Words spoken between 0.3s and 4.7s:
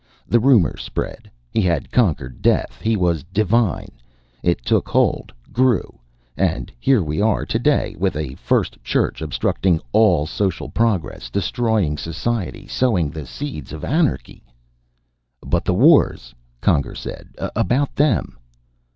rumor spread; he had conquered death, he was divine. It